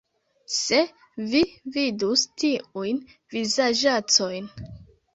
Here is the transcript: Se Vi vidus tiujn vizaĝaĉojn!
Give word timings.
Se 0.53 0.79
Vi 1.33 1.41
vidus 1.77 2.25
tiujn 2.41 3.05
vizaĝaĉojn! 3.37 4.55